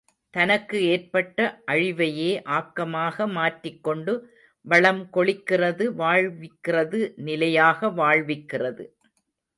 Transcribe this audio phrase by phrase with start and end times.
[0.33, 1.37] தனக்கு ஏற்பட்ட
[1.71, 4.13] அழிவையே ஆக்கமாக மாற்றிக் கொண்டு
[4.65, 8.85] வளம் கொழிக்கிறது வாழ்விக்கிறது நிலையாக வாழ்விக்கிறது.